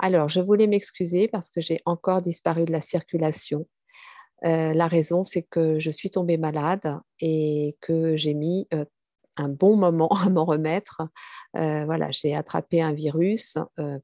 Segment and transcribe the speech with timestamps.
[0.00, 3.66] Alors, je voulais m'excuser parce que j'ai encore disparu de la circulation.
[4.44, 8.84] Euh, la raison, c'est que je suis tombée malade et que j'ai mis euh,
[9.36, 11.02] un bon moment à m'en remettre.
[11.56, 13.56] Euh, voilà, j'ai attrapé un virus,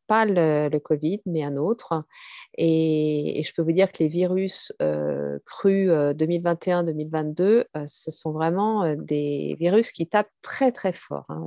[0.07, 2.05] pas le, Covid, mais un autre.
[2.57, 4.73] Et, je peux vous dire que les virus
[5.45, 11.27] crus 2021-2022, ce sont vraiment des virus qui tapent très très fort.
[11.29, 11.47] Hein,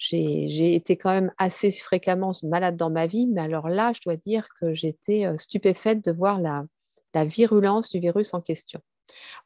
[0.00, 4.16] j'ai été quand même assez fréquemment malade dans ma vie, mais alors là, je dois
[4.16, 6.64] dire que j'étais stupéfaite de voir la,
[7.26, 8.80] virulence du virus en question.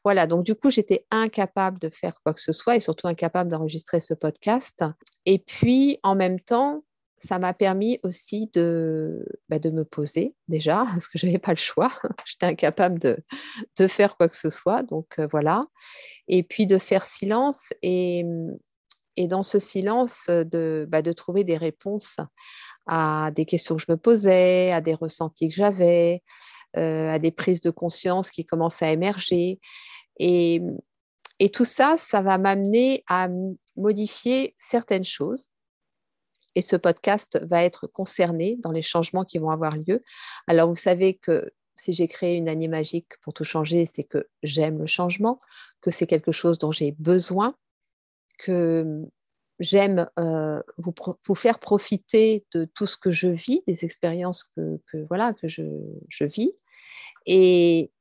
[0.03, 3.49] Voilà, donc du coup, j'étais incapable de faire quoi que ce soit et surtout incapable
[3.49, 4.85] d'enregistrer ce podcast.
[5.25, 6.83] Et puis, en même temps,
[7.17, 11.57] ça m'a permis aussi de, bah, me poser déjà, parce que je n'avais pas le
[11.57, 11.91] choix.
[12.25, 14.83] J'étais incapable de, faire quoi que ce soit.
[14.83, 15.65] Donc voilà.
[16.29, 18.23] Et puis de faire silence et,
[19.17, 22.17] et dans ce silence, de, bah, de trouver des réponses
[22.87, 26.21] à des questions que je me posais, à des ressentis que j'avais,
[26.77, 29.59] euh, à des prises de conscience qui commencent à émerger.
[30.19, 30.61] Et,
[31.39, 33.27] et tout ça, ça va m'amener à
[33.75, 35.49] modifier certaines choses.
[36.55, 40.01] Et ce podcast va être concerné dans les changements qui vont avoir lieu.
[40.47, 44.29] Alors, vous savez que si j'ai créé une année magique pour tout changer, c'est que
[44.43, 45.37] j'aime le changement,
[45.81, 47.55] que c'est quelque chose dont j'ai besoin
[48.37, 49.05] que
[49.59, 55.33] j'aime euh, vous, faire profiter de tout ce que je vis, des expériences que, voilà,
[55.33, 55.63] que je,
[56.09, 56.53] je, vis.
[57.25, 57.91] Et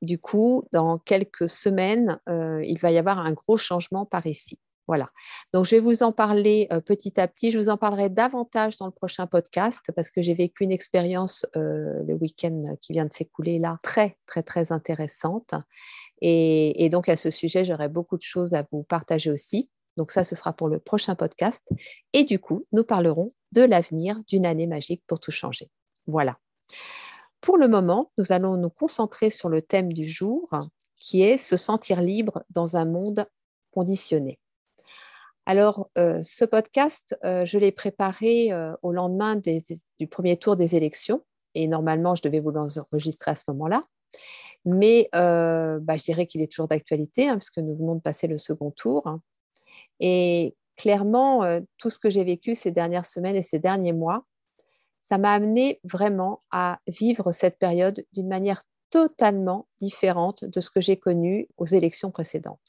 [0.00, 4.58] du coup, dans quelques semaines, euh, il va y avoir un gros changement par ici.
[4.88, 5.10] Voilà.
[5.54, 7.52] Donc, je vais vous en parler euh, petit à petit.
[7.52, 11.46] Je vous en parlerai davantage dans le prochain podcast parce que j'ai vécu une expérience
[11.54, 15.54] le week-end qui vient de s'écouler là, très, très, très intéressante.
[16.24, 19.68] Et donc, à ce sujet, j'aurai beaucoup de choses à vous partager aussi.
[19.96, 21.62] Donc ça, ce sera pour le prochain podcast.
[22.12, 25.70] Et du coup, nous parlerons de l'avenir d'une année magique pour tout changer.
[26.06, 26.38] Voilà.
[27.40, 30.48] Pour le moment, nous allons nous concentrer sur le thème du jour,
[30.96, 33.26] qui est se sentir libre dans un monde
[33.72, 34.38] conditionné.
[35.44, 40.76] Alors, euh, ce podcast, euh, je l'ai préparé euh, au lendemain du premier tour des
[40.76, 43.82] élections, et normalement, je devais vous l'enregistrer à ce moment-là.
[44.64, 48.38] Mais bah, je dirais qu'il est toujours d'actualité, hein, puisque nous venons de passer le
[48.38, 49.18] second tour.
[50.00, 54.26] Et clairement, euh, tout ce que j'ai vécu ces dernières semaines et ces derniers mois,
[55.00, 60.80] ça m'a amené vraiment à vivre cette période d'une manière totalement différente de ce que
[60.80, 62.60] j'ai connu aux élections précédentes.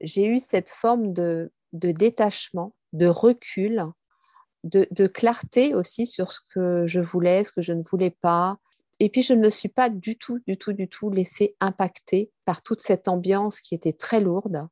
[0.00, 3.84] J'ai eu cette forme de, détachement, de recul,
[4.64, 8.58] de, de, clarté aussi sur ce que je voulais, ce que je ne voulais pas.
[9.00, 12.30] Et puis, je ne me suis pas du tout, du tout, du tout laissée impacter
[12.44, 14.68] par toute cette ambiance qui était très lourde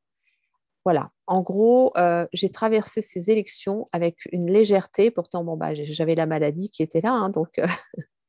[0.88, 5.10] voilà, en gros, euh, j'ai traversé ces élections avec une légèreté.
[5.10, 7.66] Pourtant, bon, bah, j'avais la maladie qui était là, hein, donc, euh,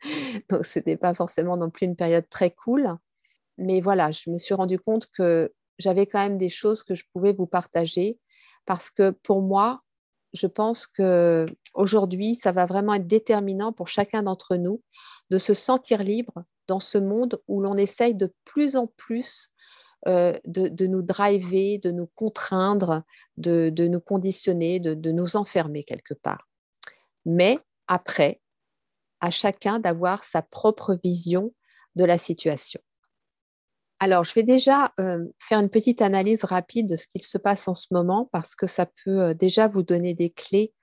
[0.64, 2.98] ce n'était pas forcément non plus une période très cool.
[3.58, 7.06] Mais voilà, je me suis rendu compte que j'avais quand même des choses que je
[7.14, 8.20] pouvais vous partager
[8.66, 9.82] parce que pour moi,
[10.34, 14.82] je pense que aujourd'hui, ça va vraiment être déterminant pour chacun d'entre nous
[15.30, 19.50] de se sentir libre dans ce monde où l'on essaye de plus en plus
[20.08, 23.04] euh, de, nous driver, de nous contraindre,
[23.36, 26.48] de, nous conditionner, de, nous enfermer quelque part.
[27.26, 28.40] Mais après,
[29.20, 31.54] à chacun d'avoir sa propre vision
[31.96, 32.80] de la situation.
[34.00, 37.68] Alors, je vais déjà euh, faire une petite analyse rapide de ce qu'il se passe
[37.68, 40.74] en ce moment parce que ça peut euh, déjà vous donner des clés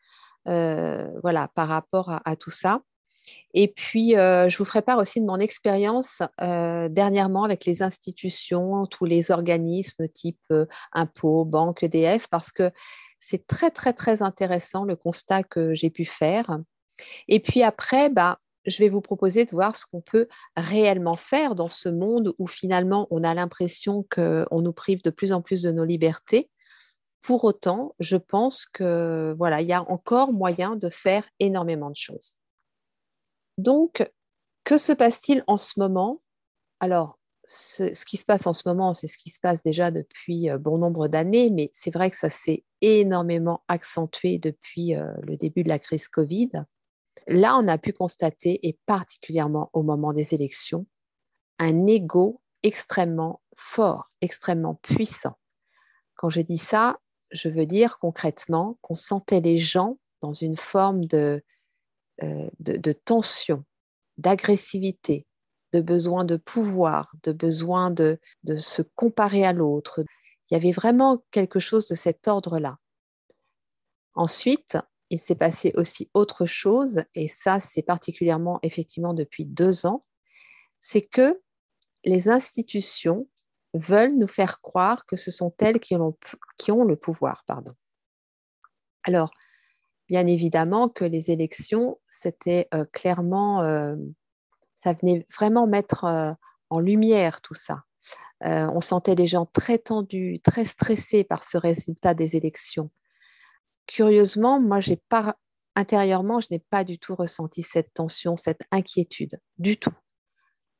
[0.44, 2.80] voilà, par rapport à tout ça.
[3.54, 7.82] Et puis, euh, je vous ferai part aussi de mon expérience euh, dernièrement avec les
[7.82, 12.70] institutions, tous les organismes type euh, impôts, banque, EDF, parce que
[13.18, 16.58] c'est très, très, très intéressant le constat que j'ai pu faire.
[17.28, 21.54] Et puis après, bah, je vais vous proposer de voir ce qu'on peut réellement faire
[21.54, 25.62] dans ce monde où finalement on a l'impression qu'on nous prive de plus en plus
[25.62, 26.50] de nos libertés.
[27.22, 31.96] Pour autant, je pense que voilà, il y a encore moyen de faire énormément de
[31.96, 32.38] choses.
[33.58, 34.10] Donc,
[34.64, 36.20] que se passe-t-il en ce moment?
[36.80, 40.50] Alors, ce qui se passe en ce moment, c'est ce qui se passe déjà depuis
[40.50, 45.36] euh, bon nombre d'années, mais c'est vrai que ça s'est énormément accentué depuis euh, le
[45.36, 46.50] début de la crise Covid.
[47.28, 50.86] Là, on a pu constater, et particulièrement au moment des élections,
[51.58, 55.38] un ego extrêmement fort, extrêmement puissant.
[56.16, 56.98] Quand je dis ça,
[57.30, 61.42] je veux dire concrètement qu'on sentait les gens dans une forme de,
[62.22, 63.64] euh, de, tension,
[64.18, 65.26] d'agressivité,
[65.72, 70.04] de besoin de pouvoir, de besoin de, de se comparer à l'autre.
[70.50, 72.78] Il y avait vraiment quelque chose de cet ordre-là.
[74.14, 74.78] Ensuite,
[75.10, 80.04] il s'est passé aussi autre chose, et ça, c'est particulièrement effectivement depuis deux ans,
[80.80, 81.40] c'est que
[82.04, 83.28] les institutions
[83.74, 86.16] veulent nous faire croire que ce sont elles qui ont,
[86.56, 87.44] qui ont le pouvoir.
[87.46, 87.74] Pardon.
[89.04, 89.30] Alors,
[90.08, 93.96] bien évidemment que les élections, c'était euh, clairement, euh,
[94.74, 96.32] ça venait vraiment mettre euh,
[96.70, 97.82] en lumière tout ça.
[98.42, 102.90] on sentait les gens très tendus, très stressés par ce résultat des élections.
[103.86, 105.36] Curieusement, moi, j'ai pas
[105.74, 109.94] intérieurement, je n'ai pas du tout ressenti cette tension, cette inquiétude, du tout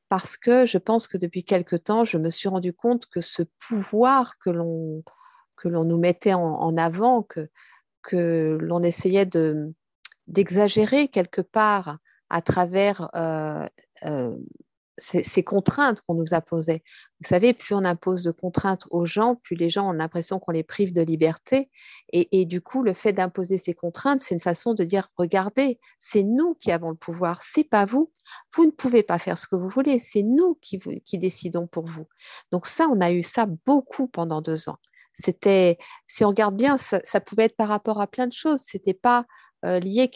[0.09, 3.43] parce que je pense que depuis quelque temps, je me suis rendu compte que ce
[3.59, 5.03] pouvoir que l'on
[5.57, 7.49] que l'on nous mettait en, avant, que,
[8.03, 9.73] que l'on essayait de,
[10.27, 11.97] d'exagérer quelque part
[12.29, 13.67] à travers euh,
[14.05, 14.35] euh,
[14.97, 16.83] ces, contraintes qu'on nous posées.
[17.21, 20.51] Vous savez, plus on impose de contraintes aux gens, plus les gens ont l'impression qu'on
[20.51, 21.69] les prive de liberté.
[22.11, 26.23] Et, du coup, le fait d'imposer ces contraintes, c'est une façon de dire, regardez, c'est
[26.23, 28.11] nous qui avons le pouvoir, c'est pas vous.
[28.55, 32.07] Vous ne pouvez pas faire ce que vous voulez, c'est nous qui décidons pour vous.
[32.51, 34.79] Donc ça, on a eu ça beaucoup pendant deux ans.
[35.19, 38.61] C'était, si on regarde bien, ça, pouvait être par rapport à plein de choses.
[38.63, 39.25] C'était pas
[39.65, 40.11] euh, lié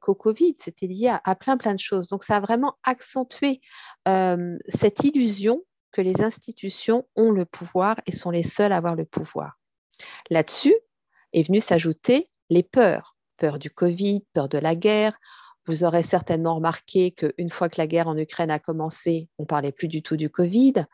[0.00, 2.08] qu'au Covid, c'était lié à, plein plein de choses.
[2.08, 3.60] Donc ça a vraiment accentué
[4.06, 5.62] euh, cette illusion
[5.92, 9.58] que les institutions ont le pouvoir et sont les seules à avoir le pouvoir.
[10.30, 10.74] Là-dessus
[11.34, 15.18] est venu s'ajouter les peurs, peur du Covid, peur de la guerre.
[15.68, 19.72] Vous aurez certainement remarqué qu'une fois que la guerre en Ukraine a commencé, on parlait
[19.72, 20.86] plus du tout du Covid.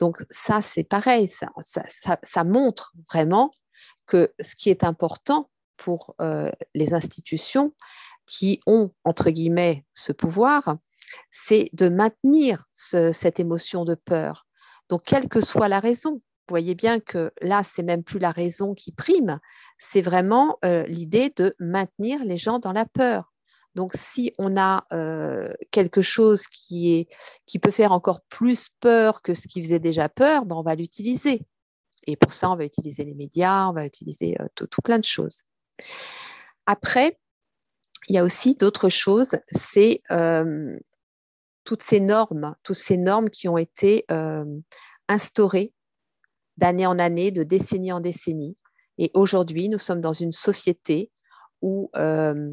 [0.00, 1.48] Donc ça, c'est pareil, ça,
[2.22, 3.52] ça montre vraiment
[4.06, 5.48] que ce qui est important,
[5.82, 7.74] pour euh, les institutions
[8.26, 10.76] qui ont, entre guillemets, ce pouvoir,
[11.30, 14.46] c'est de maintenir cette émotion de peur.
[14.88, 18.30] Donc, quelle que soit la raison, vous voyez bien que là, c'est même plus la
[18.30, 19.40] raison qui prime,
[19.78, 23.31] c'est vraiment euh, l'idée de maintenir les gens dans la peur.
[23.74, 27.08] Donc, si on a euh, quelque chose qui,
[27.60, 31.42] peut faire encore plus peur que ce qui faisait déjà peur, ben, on va l'utiliser.
[32.06, 35.42] Et pour ça, on va utiliser les médias, on va utiliser tout, plein de choses.
[36.66, 37.18] Après,
[38.08, 40.76] il y a aussi d'autres choses, c'est euh,
[41.64, 44.44] toutes ces normes, toutes ces normes qui ont été euh,
[45.08, 45.72] instaurées
[46.56, 48.56] d'année en année, de décennie en décennie.
[48.98, 51.10] Et aujourd'hui, nous sommes dans une société
[51.60, 52.52] où euh,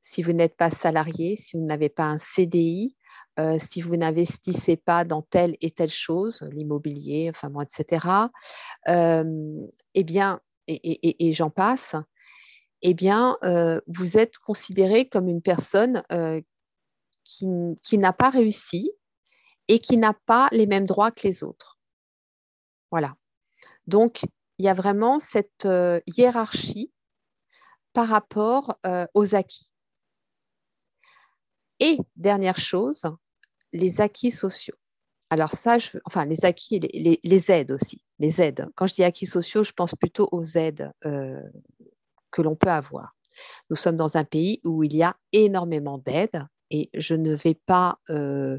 [0.00, 2.96] si vous n'êtes pas salarié, si vous n'avez pas un CDI,
[3.60, 8.06] si vous n'investissez pas dans telle et telle chose, l'immobilier, enfin etc.,
[8.88, 11.94] eh bien, et j'en passe,
[12.82, 16.40] eh bien, euh, vous êtes considéré comme une personne euh,
[17.24, 18.92] qui, n'a pas réussi
[19.68, 21.78] et qui n'a pas les mêmes droits que les autres.
[22.90, 23.16] Voilà.
[23.86, 24.22] Donc,
[24.58, 26.92] il y a vraiment cette euh, hiérarchie
[27.92, 28.76] par rapport
[29.14, 29.72] aux acquis.
[31.80, 33.04] Et dernière chose,
[33.72, 34.76] les acquis sociaux.
[35.30, 38.66] Alors ça, enfin les acquis, les, les, aides aussi, les aides.
[38.74, 43.14] Quand je dis acquis sociaux, je pense plutôt aux aides que l'on peut avoir.
[43.70, 47.54] Nous sommes dans un pays où il y a énormément d'aides et je ne vais
[47.54, 48.58] pas euh,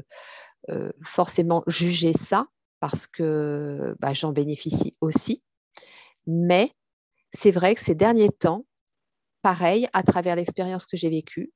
[0.68, 2.46] euh, forcément juger ça
[2.80, 5.42] parce que bah, j'en bénéficie aussi.
[6.26, 6.72] Mais
[7.32, 8.64] c'est vrai que ces derniers temps,
[9.42, 11.52] pareil, à travers l'expérience que j'ai vécue,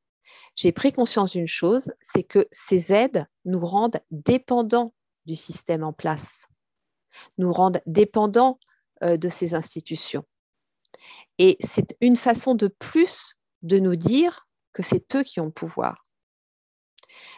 [0.57, 4.95] j'ai pris conscience d'une chose, c'est que ces aides nous rendent dépendants
[5.27, 6.47] du système en place,
[7.39, 8.59] nous rendent dépendants
[9.03, 10.25] euh, de ces institutions.
[11.39, 15.51] Et c'est une façon de plus de nous dire que c'est eux qui ont le
[15.51, 16.03] pouvoir.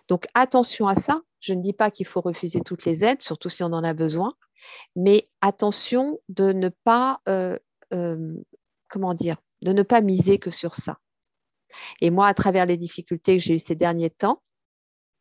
[0.08, 1.22] Donc attention à ça.
[1.40, 3.94] Je ne dis pas qu'il faut refuser toutes les aides, surtout si on en a
[3.94, 4.34] besoin,
[4.96, 7.58] mais attention de ne pas, euh,
[7.92, 8.34] euh,
[8.88, 10.98] comment dire, de ne pas miser que sur ça.
[12.00, 14.42] Et moi, à travers les difficultés que j'ai eues ces derniers temps,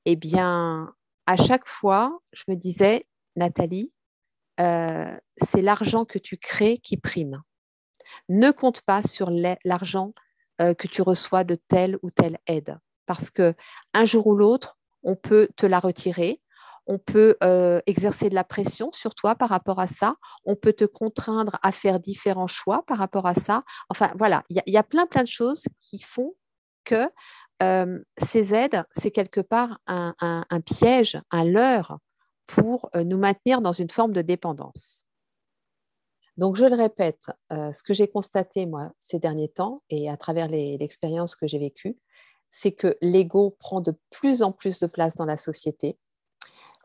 [0.05, 0.93] eh bien,
[1.25, 3.93] à chaque fois, je me disais, Nathalie,
[4.59, 7.41] euh, c'est l'argent que tu crées qui prime.
[8.29, 9.29] Ne compte pas sur
[9.65, 10.13] l'argent
[10.61, 13.55] euh, que tu reçois de telle ou telle aide, parce que
[13.93, 16.41] un jour ou l'autre, on peut te la retirer.
[16.87, 20.15] On peut euh, exercer de la pression sur toi par rapport à ça.
[20.45, 23.61] On peut te contraindre à faire différents choix par rapport à ça.
[23.89, 26.35] Enfin, voilà, il y, a plein, plein de choses qui font
[26.83, 27.09] que
[28.21, 31.97] ces aides, c'est quelque part un, un, piège, un leurre
[32.45, 35.05] pour nous maintenir dans une forme de dépendance.
[36.37, 40.49] Donc, je le répète, ce que j'ai constaté, moi, ces derniers temps, et à travers
[40.49, 41.97] l'expérience que j'ai vécue,
[42.49, 45.97] c'est que l'ego prend de plus en plus de place dans la société.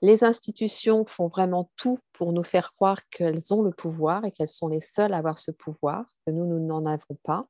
[0.03, 4.49] Les institutions font vraiment tout pour nous faire croire qu'elles ont le pouvoir et qu'elles
[4.49, 7.47] sont les seules à avoir ce pouvoir, que nous, nous n'en avons pas.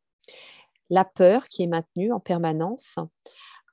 [0.88, 2.98] La peur qui est maintenue en permanence,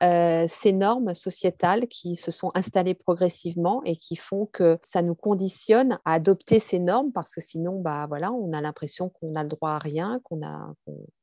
[0.03, 5.15] euh, ces normes sociétales qui se sont installées progressivement et qui font que ça nous
[5.15, 9.41] conditionne à adopter ces normes parce que sinon, bah, voilà, on a l'impression qu'on a
[9.41, 10.71] le droit à rien, qu'on a,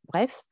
[0.09, 0.43] bref.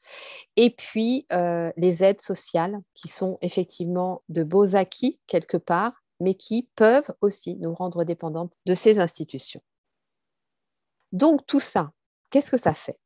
[0.57, 6.35] Et puis, euh, les aides sociales qui sont effectivement de beaux acquis quelque part, mais
[6.35, 9.63] qui peuvent aussi nous rendre dépendantes de ces institutions.
[11.11, 11.93] Donc tout ça,
[12.31, 12.99] qu'est-ce que ça fait?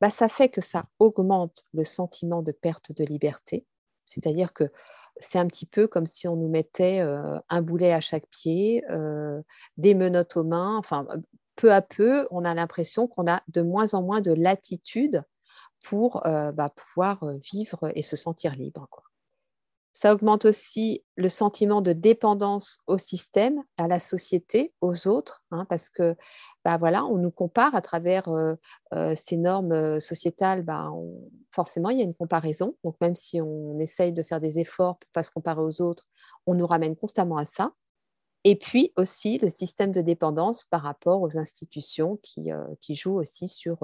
[0.00, 3.66] Bah, Ça fait que ça augmente le sentiment de perte de liberté,
[4.04, 4.70] c'est-à-dire que
[5.18, 8.84] c'est un petit peu comme si on nous mettait euh, un boulet à chaque pied,
[8.90, 9.42] euh,
[9.76, 11.06] des menottes aux mains, enfin
[11.56, 15.22] peu à peu, on a l'impression qu'on a de moins en moins de latitude
[15.84, 18.88] pour euh, bah, pouvoir vivre et se sentir libre.
[19.92, 25.66] Ça augmente aussi le sentiment de dépendance au système, à la société, aux autres, hein,
[25.68, 26.16] parce que
[26.64, 28.54] bah, voilà, on nous compare à travers euh,
[28.94, 30.62] euh, ces normes euh, sociétales.
[30.62, 30.90] Bah,
[31.50, 32.74] forcément, il y a une comparaison.
[32.84, 35.82] Donc, même si on essaye de faire des efforts pour ne pas se comparer aux
[35.82, 36.08] autres,
[36.46, 37.72] on nous ramène constamment à ça.
[38.44, 43.46] Et puis aussi le système de dépendance par rapport aux institutions qui, qui jouent aussi
[43.46, 43.78] sur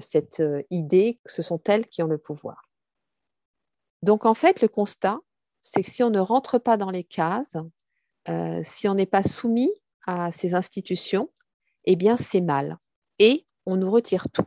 [0.00, 2.67] cette idée que ce sont elles qui ont le pouvoir.
[4.02, 5.18] Donc en fait, le constat,
[5.60, 7.56] c'est que si on ne rentre pas dans les cases,
[8.28, 9.72] euh, si on n'est pas soumis
[10.06, 11.30] à ces institutions,
[11.84, 12.78] eh bien c'est mal.
[13.18, 14.46] Et on nous retire tout.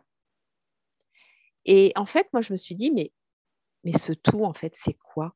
[1.66, 3.12] Et en fait, moi, je me suis dit, mais,
[3.84, 5.36] mais ce tout, en fait, c'est quoi?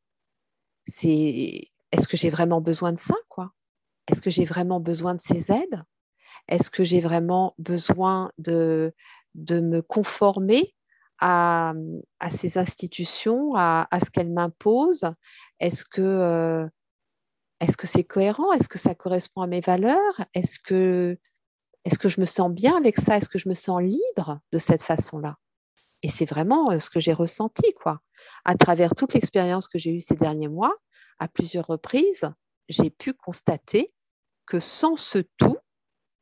[0.87, 3.53] C'est Est-ce que j'ai vraiment besoin de ça, quoi?
[4.07, 5.83] Est-ce que j'ai vraiment besoin de ces aides?
[6.47, 8.93] Est-ce que j'ai vraiment besoin de,
[9.33, 10.74] de me conformer
[11.27, 15.11] à, ces institutions, à, ce qu'elles m'imposent.
[15.59, 16.67] Est-ce que euh,
[17.59, 18.51] est-ce que c'est cohérent?
[18.51, 20.21] Est-ce que ça correspond à mes valeurs?
[20.35, 21.17] Est-ce que
[21.83, 23.17] est-ce que je me sens bien avec ça?
[23.17, 25.37] Est-ce que je me sens libre de cette façon-là?
[26.03, 28.01] Et c'est vraiment euh, ce que j'ai ressenti, quoi.
[28.43, 30.75] À travers toute l'expérience que j'ai eue ces derniers mois,
[31.19, 32.29] à plusieurs reprises,
[32.69, 33.93] j'ai pu constater
[34.45, 35.54] que sans ce tout,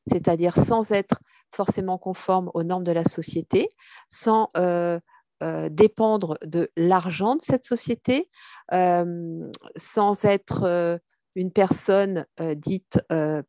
[0.08, 1.20] c'est-à-dire sans être
[1.54, 3.70] forcément conforme aux normes de la société,
[4.10, 5.00] sans euh,
[5.42, 8.30] euh, dépendre de l'argent de cette société,
[8.74, 11.00] euh, sans être
[11.36, 13.00] une personne dite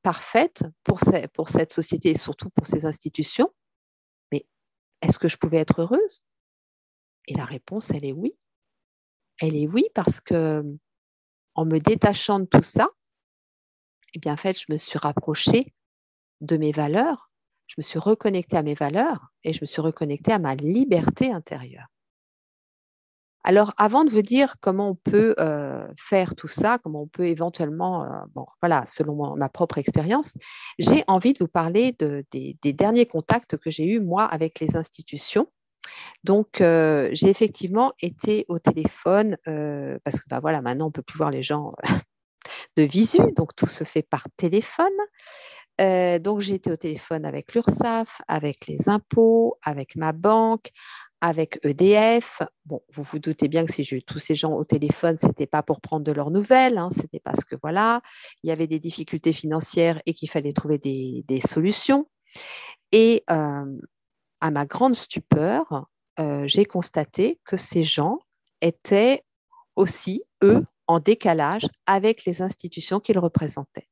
[0.02, 1.00] parfaite pour,
[1.32, 3.52] pour cette société et surtout pour ces institutions.
[4.32, 4.46] Mais
[5.02, 6.22] est-ce que je pouvais être heureuse?
[7.26, 8.34] Et la réponse, elle est oui.
[9.40, 10.62] Elle est oui parce que
[11.54, 12.88] en me détachant de tout ça,
[14.14, 15.74] eh bien, je me suis rapprochée
[16.44, 17.30] de mes valeurs,
[17.66, 21.32] je me suis reconnectée à mes valeurs et je me suis reconnectée à ma liberté
[21.32, 21.86] intérieure.
[23.46, 27.26] Alors, avant de vous dire comment on peut euh, faire tout ça, comment on peut
[27.26, 30.32] éventuellement, euh, bon, voilà, selon ma propre expérience,
[30.78, 31.94] j'ai envie de vous parler
[32.30, 35.46] des, derniers contacts que j'ai eus, moi, avec les institutions.
[36.24, 41.02] Donc, euh, j'ai effectivement été au téléphone, parce que bah, voilà, maintenant, on ne peut
[41.02, 41.74] plus voir les gens
[42.78, 44.86] de visu, donc tout se fait par téléphone.
[45.78, 50.70] Donc, j'ai été au téléphone avec l'URSSAF, avec les impôts, avec ma banque,
[51.24, 52.42] avec EDF.
[52.66, 55.26] Bon, vous vous doutez bien que si j'ai eu tous ces gens au téléphone, ce
[55.26, 58.02] n'était pas pour prendre de leurs nouvelles, hein, c'était parce que voilà,
[58.42, 62.06] il y avait des difficultés financières et qu'il fallait trouver des, solutions.
[62.92, 65.86] Et à ma grande stupeur,
[66.44, 68.18] j'ai constaté que ces gens
[68.60, 69.24] étaient
[69.76, 73.88] aussi, eux, en décalage avec les institutions qu'ils représentaient.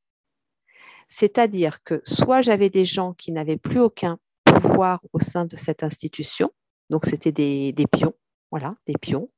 [1.14, 5.82] C'est-à-dire que soit j'avais des gens qui n'avaient plus aucun pouvoir au sein de cette
[5.82, 6.50] institution,
[6.88, 8.14] donc c'était des, pions,
[8.50, 9.28] voilà, des pions.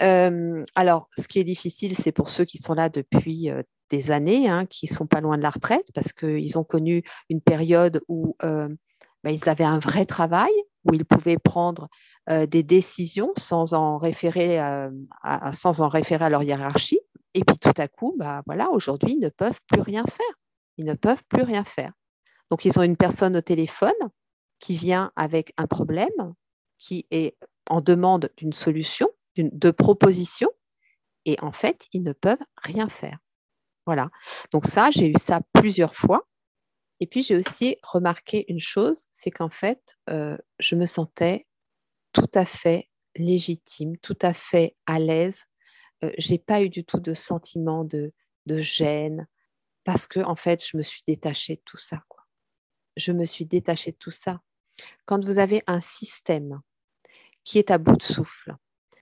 [0.00, 4.12] Euh, alors, ce qui est difficile, c'est pour ceux qui sont là depuis euh, des
[4.12, 8.00] années, hein, qui sont pas loin de la retraite, parce qu'ils ont connu une période
[8.08, 8.68] où euh,
[9.24, 10.52] ben, ils avaient un vrai travail,
[10.84, 11.88] où ils pouvaient prendre
[12.26, 14.90] des décisions sans en référer à,
[15.52, 17.00] sans en référer à leur hiérarchie.
[17.34, 20.43] Et puis tout à coup, bah, voilà, aujourd'hui, ils ne peuvent plus rien faire.
[20.76, 21.92] Ils ne peuvent plus rien faire.
[22.50, 23.92] Donc, ils ont une personne au téléphone
[24.58, 26.34] qui vient avec un problème,
[26.78, 27.36] qui est
[27.68, 30.50] en demande d'une solution, de proposition,
[31.24, 33.18] et en fait, ils ne peuvent rien faire.
[33.86, 34.10] Voilà.
[34.50, 36.26] Donc ça, j'ai eu ça plusieurs fois.
[37.00, 41.46] Et puis, j'ai aussi remarqué une chose, c'est qu'en fait, euh, je me sentais
[42.12, 45.44] tout à fait légitime, tout à fait à l'aise
[46.04, 48.12] euh, j'ai pas eu du tout de sentiment de
[48.46, 49.26] gêne
[49.84, 52.02] parce que en fait, je me suis détachée de tout ça.
[52.96, 54.40] Je me suis détachée de tout ça.
[55.04, 56.60] Quand vous avez un système
[57.44, 58.54] qui est à bout de souffle,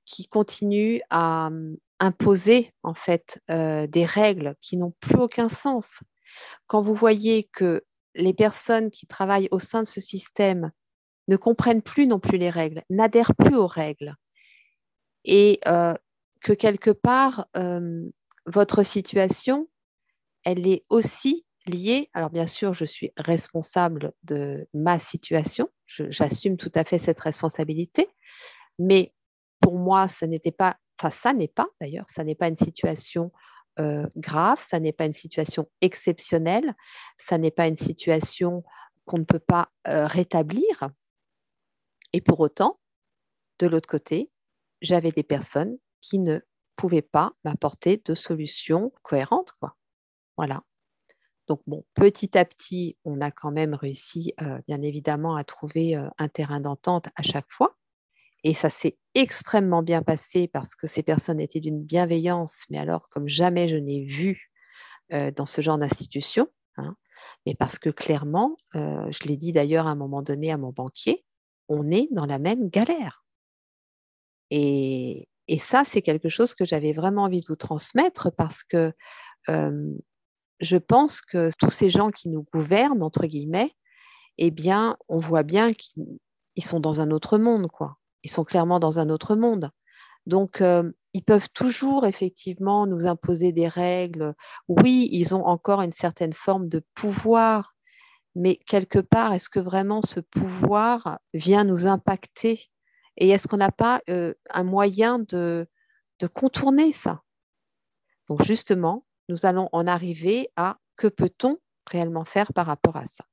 [0.04, 6.00] qui continue à hum, imposer en fait euh, des règles qui n'ont plus aucun sens,
[6.66, 7.84] quand vous voyez que
[8.14, 10.72] les personnes qui travaillent au sein de ce système
[11.28, 14.16] ne comprennent plus non plus les règles, n'adhèrent plus aux règles,
[15.24, 15.94] et euh,
[16.40, 18.10] que quelque part, euh,
[18.46, 19.68] votre situation,
[20.44, 26.72] elle est aussi liée, alors bien sûr, je suis responsable de ma situation, j'assume tout
[26.75, 28.08] à fait cette responsabilité,
[28.78, 29.14] mais
[29.61, 33.30] pour moi, ça n'était pas, enfin ça n'est pas d'ailleurs, ça n'est pas une situation
[33.78, 36.75] euh, grave, ça n'est pas une situation exceptionnelle,
[37.16, 38.64] ça n'est pas une situation
[39.04, 40.90] qu'on ne peut pas euh, rétablir.
[42.12, 42.80] Et pour autant,
[43.58, 44.30] de l'autre côté,
[44.80, 46.40] j'avais des personnes qui ne
[46.76, 49.52] pouvaient pas m'apporter de solutions cohérentes.
[50.42, 50.62] Voilà.
[51.46, 55.94] Donc, bon, petit à petit, on a quand même réussi, euh, bien évidemment, à trouver
[55.94, 57.76] un terrain d'entente à chaque fois.
[58.44, 63.08] Et ça s'est extrêmement bien passé parce que ces personnes étaient d'une bienveillance, mais alors
[63.08, 64.50] comme jamais je n'ai vu
[65.12, 66.49] euh, dans ce genre d'institution.
[66.78, 66.96] Hein.
[67.44, 70.70] mais parce que clairement, euh, je l'ai dit d'ailleurs à un moment donné à mon
[70.70, 71.26] banquier,
[71.68, 73.25] on est dans la même galère.
[74.50, 78.92] Et, ça, c'est quelque chose que j'avais vraiment envie de vous transmettre parce que
[79.50, 79.92] euh,
[80.62, 83.73] je pense que tous ces gens qui nous gouvernent, entre guillemets,
[84.38, 88.81] eh bien, on voit bien qu'ils sont dans un autre monde, quoi ils sont clairement
[88.81, 89.71] dans un autre monde.
[90.26, 94.35] Donc, euh, ils peuvent toujours effectivement nous imposer des règles.
[94.69, 97.75] Oui, ils ont encore une certaine forme de pouvoir,
[98.35, 102.71] mais quelque part, est-ce que vraiment ce pouvoir vient nous impacter?
[103.16, 105.66] Et est-ce qu'on n'a pas euh, un moyen de,
[106.21, 107.23] de contourner ça?
[108.28, 113.24] Donc, justement, nous allons en arriver à que peut-on réellement faire par rapport à ça?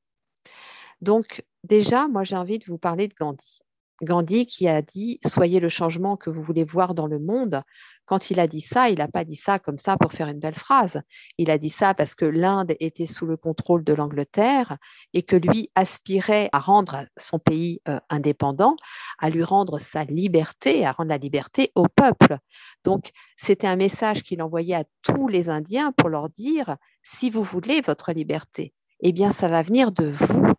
[1.01, 3.59] Donc, déjà, moi, j'ai envie de vous parler de Gandhi.
[4.01, 7.61] Gandhi qui a dit Soyez le changement que vous voulez voir dans le monde.
[8.05, 10.39] Quand il a dit ça, il n'a pas dit ça comme ça pour faire une
[10.39, 11.01] belle phrase.
[11.37, 14.77] Il a dit ça parce que l'Inde était sous le contrôle de l'Angleterre
[15.13, 18.75] et que lui aspirait à rendre son pays euh, indépendant,
[19.19, 22.39] à lui rendre sa liberté, à rendre la liberté au peuple.
[22.83, 27.43] Donc, c'était un message qu'il envoyait à tous les Indiens pour leur dire Si vous
[27.43, 30.53] voulez votre liberté, eh bien, ça va venir de vous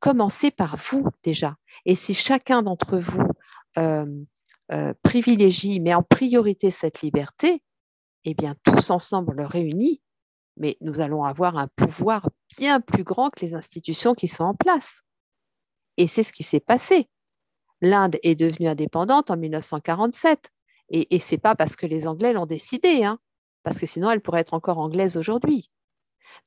[0.00, 1.56] commencez par vous déjà.
[1.84, 3.22] Et si chacun d'entre vous
[3.78, 4.06] euh,
[4.72, 7.62] euh, privilégie, met en priorité cette liberté,
[8.24, 10.00] eh bien, tous ensemble, le réunit,
[10.56, 14.54] mais nous allons avoir un pouvoir bien plus grand que les institutions qui sont en
[14.54, 15.02] place.
[15.96, 17.08] Et c'est ce qui s'est passé.
[17.80, 20.50] L'Inde est devenue indépendante en 1947.
[20.88, 23.18] Et, et ce n'est pas parce que les Anglais l'ont décidé, hein,
[23.62, 25.70] parce que sinon elle pourrait être encore anglaise aujourd'hui.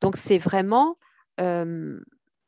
[0.02, 0.98] Donc c'est vraiment
[1.40, 2.00] euh,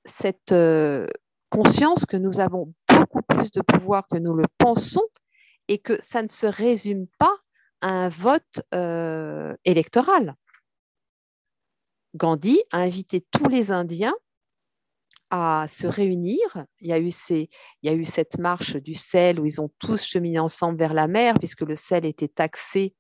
[0.06, 1.08] cette euh,
[1.50, 5.08] conscience que nous avons beaucoup plus de pouvoir que nous le pensons
[5.68, 7.36] et que ça ne se résume pas
[7.82, 10.36] à un vote euh, électoral.
[12.16, 14.14] Gandhi a invité tous les Indiens
[15.30, 16.40] à se réunir.
[16.82, 20.94] Il y, a eu cette marche du sel où ils ont tous cheminé ensemble vers
[20.94, 22.94] la mer puisque le sel était taxé.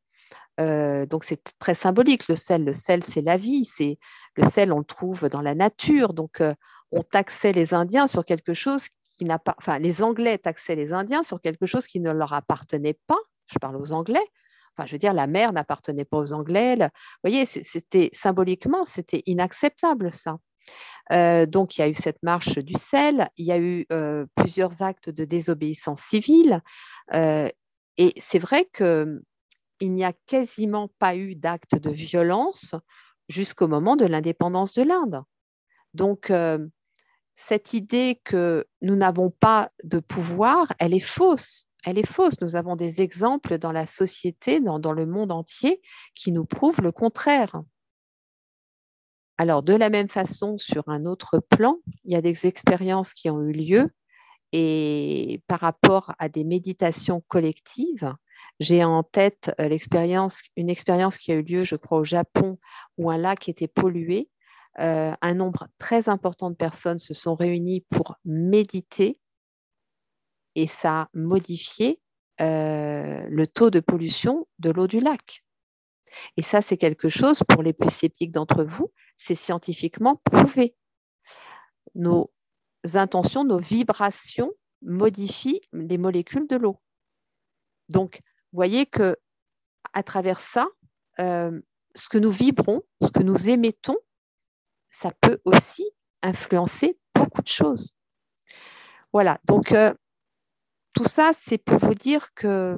[0.60, 2.64] Euh, donc c'est très symbolique le sel.
[2.64, 3.66] Le sel, c'est la vie.
[3.66, 4.00] C'est
[4.36, 6.14] le sel, on le trouve dans la nature.
[6.14, 6.42] Donc
[6.92, 10.94] on taxait les Indiens sur quelque chose qui n'a pas, enfin, les Anglais taxaient les
[10.94, 13.20] Indiens sur quelque chose qui ne leur appartenait pas.
[13.52, 14.26] Je parle aux Anglais.
[14.76, 16.76] Enfin, je veux dire, la mer n'appartenait pas aux Anglais.
[16.78, 16.90] Vous
[17.30, 20.38] voyez, c'était symboliquement, c'était inacceptable ça.
[21.12, 24.26] Euh, donc, il y a eu cette marche du sel, il y a eu euh,
[24.36, 26.62] plusieurs actes de désobéissance civile,
[27.14, 27.50] euh,
[27.98, 29.22] et c'est vrai qu'il
[29.82, 32.76] n'y a quasiment pas eu d'actes de violence
[33.28, 35.22] jusqu'au moment de l'indépendance de l'Inde.
[35.94, 36.32] Donc,
[37.34, 41.68] cette idée que nous n'avons pas de pouvoir, elle est fausse.
[41.84, 42.40] Elle est fausse.
[42.42, 45.82] Nous avons des exemples dans la société, dans, le monde entier,
[46.14, 47.62] qui nous prouvent le contraire.
[49.38, 53.30] Alors, de la même façon, sur un autre plan, il y a des expériences qui
[53.30, 53.90] ont eu lieu
[54.52, 58.14] et par rapport à des méditations collectives,
[58.60, 59.70] j'ai en tête euh,
[60.56, 62.60] une expérience qui a eu lieu, je crois, au Japon,
[62.98, 64.30] où un lac était pollué
[64.80, 69.20] euh, un nombre très important de personnes se sont réunies pour méditer
[70.56, 72.00] et ça a modifié
[72.40, 75.44] euh, le taux de pollution de l'eau du lac.
[76.38, 80.76] Et ça, c'est quelque chose, pour les plus sceptiques d'entre vous, c'est scientifiquement prouvé.
[81.96, 82.32] Nos
[82.94, 86.82] intentions, nos vibrations modifient les molécules de l'eau.
[87.90, 89.18] Donc, voyez que
[89.94, 90.68] à travers ça,
[91.20, 91.60] euh,
[91.96, 93.98] ce que nous vibrons, ce que nous émettons,
[94.92, 95.90] ça peut aussi
[96.22, 97.96] influencer beaucoup de choses.
[99.14, 99.94] Voilà, donc euh,
[100.94, 102.78] tout ça, c'est pour vous dire que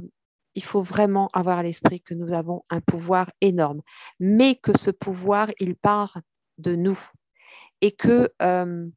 [0.56, 3.82] il faut vraiment avoir à l'esprit que nous avons un pouvoir énorme,
[4.20, 6.20] mais que ce pouvoir, il part
[6.60, 7.00] de nous.
[7.82, 8.88] Et que euh,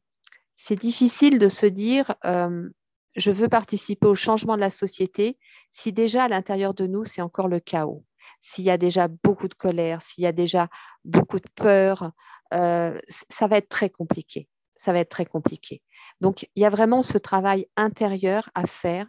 [0.54, 2.68] c'est difficile de se dire, euh,
[3.16, 5.38] je veux participer au changement de la société,
[5.70, 8.04] si déjà à l'intérieur de nous, c'est encore le chaos,
[8.40, 10.68] s'il y a déjà beaucoup de colère, s'il y a déjà
[11.04, 12.12] beaucoup de peur,
[12.54, 14.48] euh, ça va être très compliqué.
[14.76, 15.82] Ça va être très compliqué.
[16.20, 19.06] Donc, il y a vraiment ce travail intérieur à faire,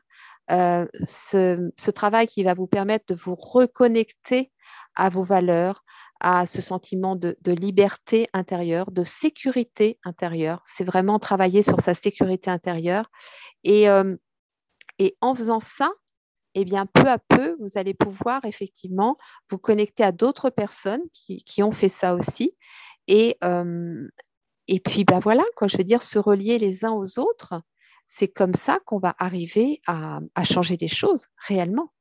[0.52, 4.52] euh, ce, travail qui va vous permettre de vous reconnecter
[4.96, 5.84] à vos valeurs,
[6.20, 10.62] à ce sentiment de, liberté intérieure, de sécurité intérieure.
[10.66, 13.10] C'est vraiment travailler sur sa sécurité intérieure.
[13.64, 14.16] Et, euh,
[15.00, 15.92] et en faisant ça,
[16.60, 19.16] eh bien, peu à peu, vous allez pouvoir effectivement
[19.52, 22.58] vous connecter à d'autres personnes qui, ont fait ça aussi.
[23.08, 24.08] Et, euh,
[24.84, 27.62] puis, ben voilà, quoi, je veux dire, se relier les uns aux autres,
[28.08, 31.94] c'est comme ça qu'on va arriver à, changer les choses réellement,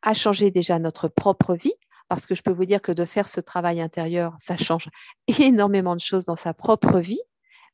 [0.00, 1.74] à changer déjà notre propre vie,
[2.08, 4.90] parce que je peux vous dire que de faire ce travail intérieur, ça change
[5.40, 7.22] énormément de choses dans sa propre vie,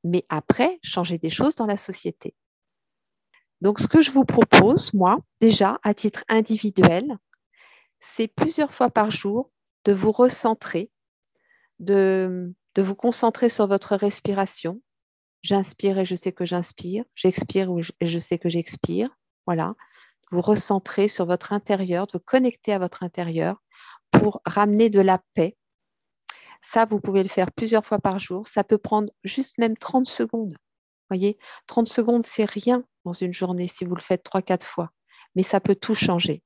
[0.05, 2.35] mais après, changer des choses dans la société.
[3.61, 7.19] Donc, ce que je vous propose, moi, déjà, à titre individuel,
[8.01, 9.51] c'est plusieurs fois par jour
[9.85, 10.91] de vous recentrer,
[11.79, 14.81] de, vous concentrer sur votre respiration.
[15.43, 17.71] J'inspire et je sais que j'inspire, j'expire
[18.01, 19.11] et je sais que j'expire.
[19.47, 19.75] Voilà,
[20.31, 23.63] vous recentrer sur votre intérieur, de vous connecter à votre intérieur
[24.11, 25.57] pour ramener de la paix.
[26.63, 28.47] Ça, vous pouvez le faire plusieurs fois par jour.
[28.47, 30.57] Ça peut prendre juste même 30 secondes
[31.11, 34.91] voyez, 30 secondes, c'est rien dans une journée si vous le faites 3-4 fois,
[35.35, 36.43] mais ça peut tout changer.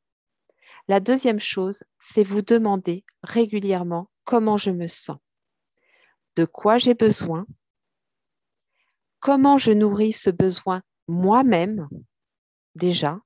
[0.88, 5.18] La deuxième chose, c'est vous demander régulièrement comment je me sens,
[6.36, 7.46] de quoi j'ai besoin,
[9.20, 11.88] comment je nourris ce besoin moi-même
[12.74, 13.20] déjà.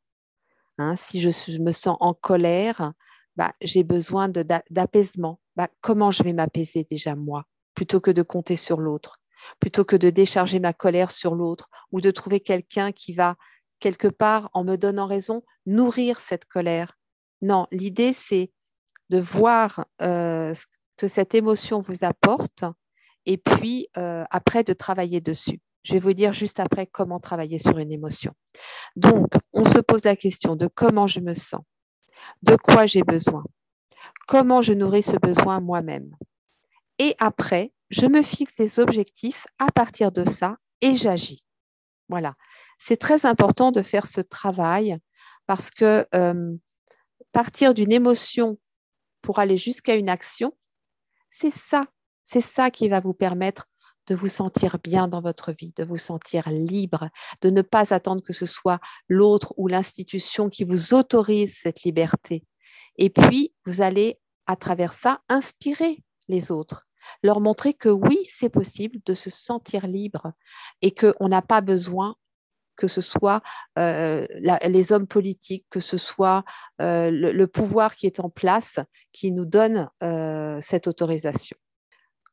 [0.78, 2.92] Hein, si je, me sens en colère,
[3.36, 5.40] bah, j'ai besoin d'apaisement.
[5.56, 9.20] Bah, comment je vais m'apaiser déjà moi, plutôt que de compter sur l'autre
[9.60, 13.36] plutôt que de décharger ma colère sur l'autre ou de trouver quelqu'un qui va,
[13.80, 16.96] quelque part, en me donnant raison, nourrir cette colère.
[17.42, 18.52] Non, l'idée, c'est
[19.10, 20.64] de voir euh, ce
[20.96, 22.64] que cette émotion vous apporte
[23.26, 25.60] et puis euh, après de travailler dessus.
[25.84, 28.32] Je vais vous dire juste après comment travailler sur une émotion.
[28.96, 31.62] Donc, on se pose la question de comment je me sens,
[32.42, 33.44] de quoi j'ai besoin,
[34.26, 36.10] comment je nourris ce besoin moi-même.
[36.98, 41.46] Et après, je me fixe des objectifs à partir de ça et j'agis.
[42.08, 42.34] Voilà.
[42.78, 44.98] C'est très important de faire ce travail
[45.46, 46.56] parce que euh,
[47.32, 48.58] partir d'une émotion
[49.22, 50.56] pour aller jusqu'à une action,
[51.30, 51.86] c'est ça,
[52.22, 53.66] c'est ça qui va vous permettre
[54.06, 57.10] de vous sentir bien dans votre vie, de vous sentir libre,
[57.42, 62.44] de ne pas attendre que ce soit l'autre ou l'institution qui vous autorise cette liberté.
[62.96, 66.87] Et puis, vous allez, à travers ça, inspirer les autres
[67.22, 70.32] leur montrer que oui, c'est possible de se sentir libre
[70.82, 72.16] et qu'on n'a pas besoin
[72.76, 73.42] que ce soit
[73.76, 74.24] euh,
[74.64, 76.44] les hommes politiques, que ce soit
[76.80, 78.78] euh, le, pouvoir qui est en place
[79.12, 81.56] qui nous donne euh, cette autorisation.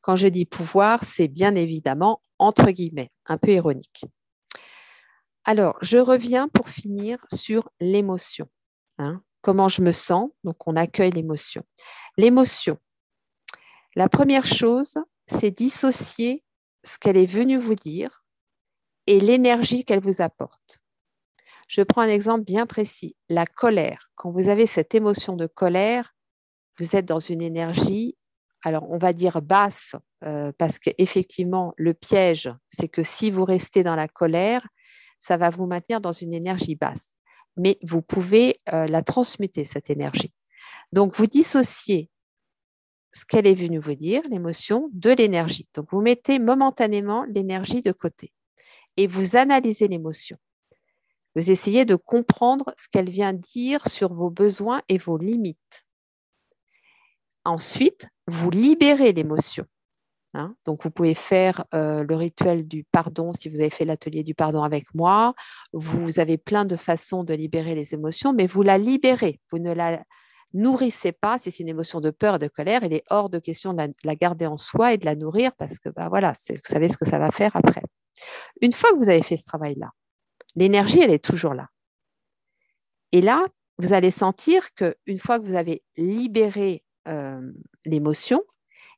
[0.02, 4.06] Quand je dis pouvoir, c'est bien évidemment entre guillemets, un peu ironique.
[5.46, 8.48] Alors, je reviens pour finir sur l'émotion.
[8.98, 9.22] Hein.
[9.42, 11.64] Comment je me sens Donc, on accueille l'émotion.
[12.18, 12.78] L'émotion,
[13.96, 16.44] la première chose, c'est dissocier
[16.84, 18.26] ce qu'elle est venue vous dire
[19.08, 20.80] et l'énergie qu'elle vous apporte.
[21.68, 23.16] Je prends un exemple bien précis.
[23.30, 24.12] La colère.
[24.16, 26.14] Quand vous avez cette émotion de colère,
[26.78, 28.18] vous êtes dans une énergie,
[28.64, 33.84] alors on va dire basse, euh, parce qu'effectivement, le piège, c'est que si vous restez
[33.84, 34.68] dans la colère,
[35.20, 37.08] ça va vous maintenir dans une énergie basse.
[37.58, 40.34] Mais vous pouvez euh, la transmuter, cette énergie.
[40.92, 42.10] Donc, vous dissociez
[43.16, 45.68] ce qu'elle est venue vous dire, l'émotion, de l'énergie.
[45.74, 48.34] Donc, vous mettez momentanément l'énergie de côté
[48.98, 50.38] et vous analysez l'émotion.
[51.36, 55.86] Vous essayez de comprendre ce qu'elle vient dire sur vos besoins et vos limites.
[57.46, 59.66] Ensuite, vous libérez l'émotion.
[60.34, 60.56] Hein.
[60.66, 64.36] Donc, vous pouvez faire euh, le rituel du pardon si vous avez fait l'atelier du
[64.36, 65.36] pardon avec moi.
[65.72, 69.40] Vous avez plein de façons de libérer les émotions, mais vous la libérez.
[69.52, 70.04] Vous ne la
[70.56, 73.74] nourrissez pas, si c'est une émotion de peur, de colère, il est hors de question
[73.74, 76.90] de la, garder en soi et de la nourrir parce que bah, voilà, vous savez
[76.90, 77.84] ce que ça va faire après.
[78.62, 79.92] Une fois que vous avez fait ce travail-là,
[80.56, 81.68] l'énergie, elle est toujours là.
[83.12, 83.46] Et là,
[83.78, 87.52] vous allez sentir qu'une fois que vous avez libéré euh,
[87.86, 88.42] l'émotion,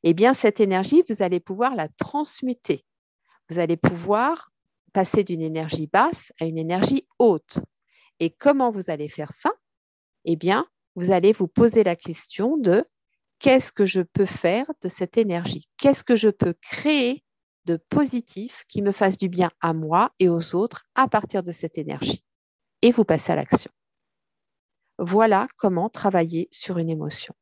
[0.04, 2.86] eh bien, cette énergie, vous allez pouvoir la transmuter.
[3.50, 4.52] Vous allez pouvoir
[4.94, 7.60] passer d'une énergie basse à une énergie haute.
[8.20, 9.52] Et comment vous allez faire ça?
[10.26, 10.68] Eh bien,
[10.98, 12.84] vous allez vous poser la question de
[13.38, 15.70] qu'est-ce que je peux faire de cette énergie?
[15.78, 17.24] Qu'est-ce que je peux créer
[17.66, 21.52] de positif qui me fasse du bien à moi et aux autres à partir de
[21.52, 22.24] cette énergie?
[22.82, 23.70] Et vous passez à l'action.
[24.98, 27.36] Voilà comment travailler sur une émotion.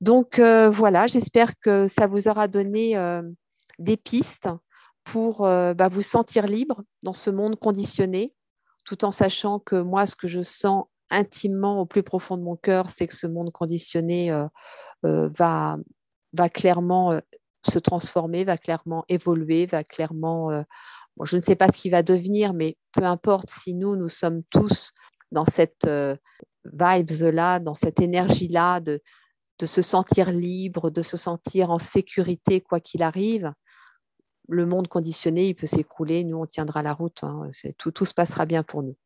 [0.00, 3.22] Donc euh, voilà, j'espère que ça vous aura donné euh,
[3.78, 4.48] des pistes
[5.04, 8.34] pour euh, bah, vous sentir libre dans ce monde conditionné,
[8.84, 12.56] tout en sachant que moi, ce que je sens intimement au plus profond de mon
[12.56, 14.30] cœur, c'est que ce monde conditionné
[15.02, 15.76] va,
[16.32, 17.20] va clairement
[17.68, 20.64] se transformer, va clairement évoluer, va clairement...
[21.22, 24.42] je ne sais pas ce qu'il va devenir, mais peu importe si nous, nous sommes
[24.50, 24.92] tous
[25.32, 25.88] dans cette
[26.64, 29.00] vibes-là, dans cette énergie-là de,
[29.58, 33.52] de se sentir libre, de se sentir en sécurité quoi qu'il arrive,
[34.48, 37.50] le monde conditionné, il peut s'écrouler, nous, on tiendra la route, hein.
[37.76, 38.96] tout, tout se passera bien pour nous.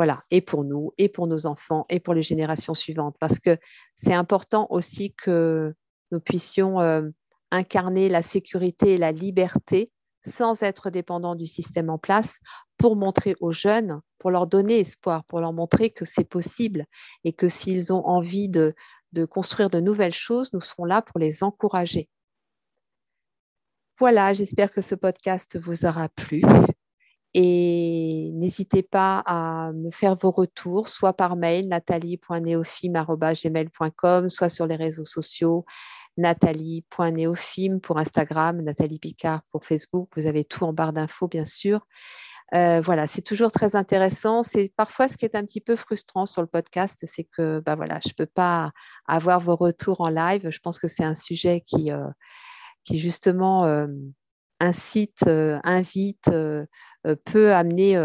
[0.00, 3.58] Voilà, et pour nous, et pour nos enfants, et pour les générations suivantes, parce que
[3.96, 5.74] c'est important aussi que
[6.10, 7.02] nous puissions euh,
[7.50, 9.92] incarner la sécurité et la liberté
[10.24, 12.38] sans être dépendants du système en place
[12.78, 16.86] pour montrer aux jeunes, pour leur donner espoir, pour leur montrer que c'est possible
[17.24, 18.74] et que s'ils ont envie de,
[19.12, 22.08] de construire de nouvelles choses, nous serons là pour les encourager.
[23.98, 26.40] Voilà, j'espère que ce podcast vous aura plu.
[27.34, 34.76] Et n'hésitez pas à me faire vos retours, soit par mail, nathalie.neofim.gmail.com, soit sur les
[34.76, 35.64] réseaux sociaux,
[36.16, 40.08] nathalie.neofim pour Instagram, Nathalie Picard pour Facebook.
[40.16, 41.86] Vous avez tout en barre d'infos, bien sûr.
[42.54, 44.42] Euh, voilà, c'est toujours très intéressant.
[44.42, 47.76] C'est parfois ce qui est un petit peu frustrant sur le podcast, c'est que bah
[47.76, 48.72] voilà, je ne peux pas
[49.06, 50.50] avoir vos retours en live.
[50.50, 52.08] Je pense que c'est un sujet qui, euh,
[52.84, 53.86] qui justement euh,
[54.60, 56.30] incite, invite,
[57.24, 57.98] peut amener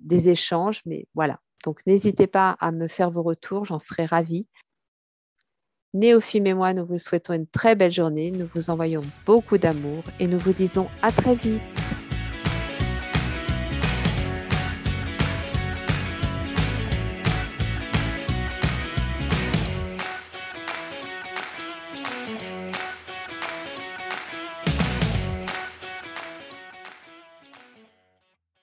[0.00, 0.82] des échanges.
[0.86, 4.46] Mais voilà, donc n'hésitez pas à me faire vos retours, j'en serai ravie.
[5.94, 10.02] Néophime et moi, nous vous souhaitons une très belle journée, nous vous envoyons beaucoup d'amour
[10.20, 11.60] et nous vous disons à très vite.